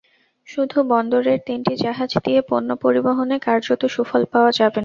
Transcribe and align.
শুধু 0.47 0.77
বন্দরের 0.91 1.39
তিনটি 1.47 1.73
জাহাজ 1.83 2.11
দিয়ে 2.25 2.41
পণ্য 2.49 2.69
পরিবহনে 2.83 3.35
কার্যত 3.47 3.81
সুফল 3.95 4.21
পাওয়া 4.33 4.51
যাবে 4.51 4.69
না। 4.69 4.79